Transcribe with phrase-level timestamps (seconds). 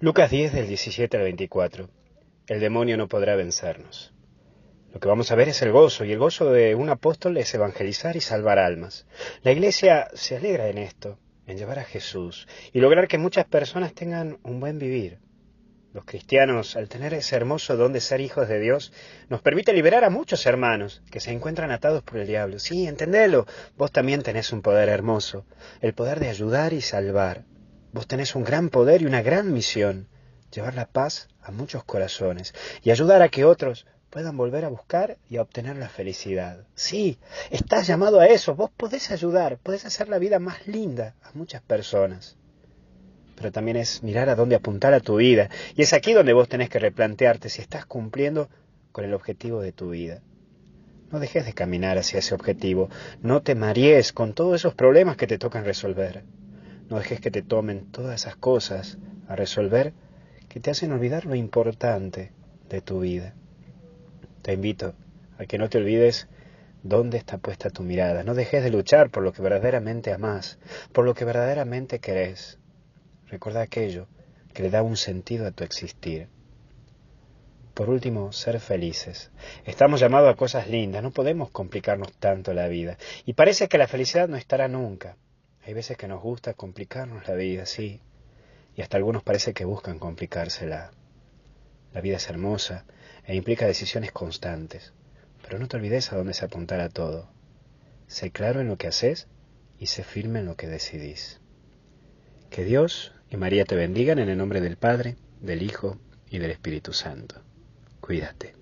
[0.00, 1.90] Lucas 10 del 17 al 24.
[2.46, 4.14] El demonio no podrá vencernos.
[4.94, 7.52] Lo que vamos a ver es el gozo, y el gozo de un apóstol es
[7.52, 9.08] evangelizar y salvar almas.
[9.42, 13.92] La iglesia se alegra en esto, en llevar a Jesús y lograr que muchas personas
[13.92, 15.18] tengan un buen vivir.
[15.92, 18.92] Los cristianos, al tener ese hermoso don de ser hijos de Dios,
[19.28, 22.60] nos permite liberar a muchos hermanos que se encuentran atados por el diablo.
[22.60, 23.46] Sí, entendelo,
[23.76, 25.44] vos también tenés un poder hermoso,
[25.80, 27.46] el poder de ayudar y salvar.
[27.92, 30.08] Vos tenés un gran poder y una gran misión,
[30.52, 35.18] llevar la paz a muchos corazones y ayudar a que otros puedan volver a buscar
[35.28, 36.66] y a obtener la felicidad.
[36.74, 37.18] Sí,
[37.50, 41.62] estás llamado a eso, vos podés ayudar, podés hacer la vida más linda a muchas
[41.62, 42.36] personas.
[43.36, 46.48] Pero también es mirar a dónde apuntar a tu vida y es aquí donde vos
[46.48, 48.48] tenés que replantearte si estás cumpliendo
[48.92, 50.22] con el objetivo de tu vida.
[51.10, 52.90] No dejes de caminar hacia ese objetivo,
[53.22, 56.24] no te marees con todos esos problemas que te tocan resolver.
[56.88, 59.92] No dejes que te tomen todas esas cosas a resolver
[60.48, 62.32] que te hacen olvidar lo importante
[62.68, 63.34] de tu vida.
[64.42, 64.94] Te invito
[65.38, 66.28] a que no te olvides
[66.82, 68.24] dónde está puesta tu mirada.
[68.24, 70.58] No dejes de luchar por lo que verdaderamente amas,
[70.92, 72.58] por lo que verdaderamente querés.
[73.26, 74.06] Recuerda aquello
[74.54, 76.28] que le da un sentido a tu existir.
[77.74, 79.30] Por último, ser felices.
[79.64, 82.96] Estamos llamados a cosas lindas, no podemos complicarnos tanto la vida.
[83.24, 85.16] Y parece que la felicidad no estará nunca.
[85.68, 88.00] Hay veces que nos gusta complicarnos la vida, sí,
[88.74, 90.92] y hasta algunos parece que buscan complicársela.
[91.92, 92.86] La vida es hermosa
[93.26, 94.94] e implica decisiones constantes,
[95.42, 97.28] pero no te olvides a dónde se apuntará todo.
[98.06, 99.28] Sé claro en lo que haces
[99.78, 101.38] y sé firme en lo que decidís.
[102.48, 105.98] Que Dios y María te bendigan en el nombre del Padre, del Hijo
[106.30, 107.42] y del Espíritu Santo.
[108.00, 108.57] Cuídate.